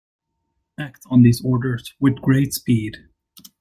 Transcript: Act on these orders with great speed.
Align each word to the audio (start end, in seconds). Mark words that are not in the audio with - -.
Act 0.79 1.03
on 1.11 1.21
these 1.21 1.45
orders 1.45 1.93
with 1.99 2.23
great 2.23 2.55
speed. 2.55 2.95